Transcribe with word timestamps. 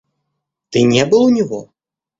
Ты 0.71 0.81
не 0.81 1.05
был 1.05 1.25
у 1.25 1.29
него? 1.29 1.69